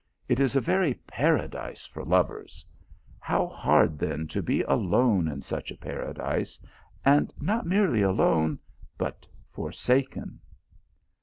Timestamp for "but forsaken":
8.97-10.39